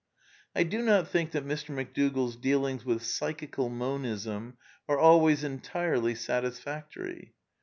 [0.55, 1.69] I do not think that Mr.
[1.75, 4.57] McDougall's dealings with "Psychical Monism"
[4.89, 7.35] are always entirely satisfactory.